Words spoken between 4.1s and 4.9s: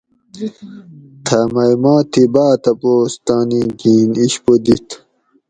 اِشپو دیت